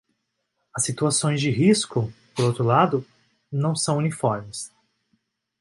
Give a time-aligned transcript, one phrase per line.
[0.75, 3.05] As situações de risco, por outro lado,
[3.51, 4.71] não são uniformes.